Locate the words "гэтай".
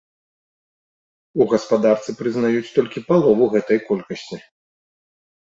3.55-3.79